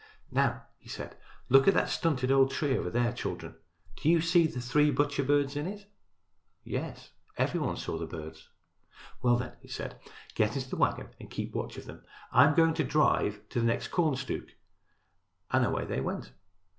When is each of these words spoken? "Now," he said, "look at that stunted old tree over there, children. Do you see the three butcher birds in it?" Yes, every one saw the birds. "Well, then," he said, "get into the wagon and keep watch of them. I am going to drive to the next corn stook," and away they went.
"Now," 0.31 0.63
he 0.79 0.89
said, 0.89 1.15
"look 1.47 1.67
at 1.67 1.75
that 1.75 1.87
stunted 1.87 2.31
old 2.31 2.49
tree 2.49 2.75
over 2.75 2.89
there, 2.89 3.13
children. 3.13 3.57
Do 3.97 4.09
you 4.09 4.19
see 4.19 4.47
the 4.47 4.59
three 4.59 4.89
butcher 4.89 5.23
birds 5.23 5.55
in 5.55 5.67
it?" 5.67 5.85
Yes, 6.63 7.11
every 7.37 7.59
one 7.59 7.77
saw 7.77 7.99
the 7.99 8.07
birds. 8.07 8.49
"Well, 9.21 9.35
then," 9.37 9.57
he 9.61 9.67
said, 9.67 9.99
"get 10.33 10.55
into 10.55 10.71
the 10.71 10.75
wagon 10.75 11.09
and 11.19 11.29
keep 11.29 11.53
watch 11.53 11.77
of 11.77 11.85
them. 11.85 12.03
I 12.31 12.45
am 12.45 12.55
going 12.55 12.73
to 12.73 12.83
drive 12.83 13.47
to 13.49 13.59
the 13.59 13.67
next 13.67 13.89
corn 13.89 14.15
stook," 14.15 14.47
and 15.51 15.63
away 15.63 15.85
they 15.85 16.01
went. 16.01 16.31